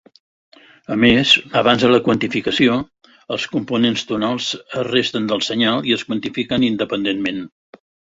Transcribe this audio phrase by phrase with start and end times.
[0.93, 2.77] A més, abans de la quantificació,
[3.35, 7.45] els components tonals es resten del senyal i es quantifiquen independentment.